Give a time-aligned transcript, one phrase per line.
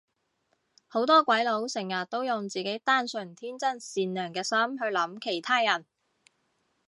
[0.87, 5.85] 好多鬼佬成日都用自己單純天真善良嘅心去諗其他人